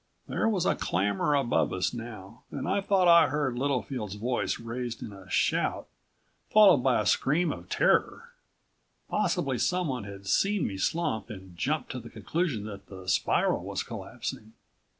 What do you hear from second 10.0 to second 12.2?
had seen me slump and jumped to the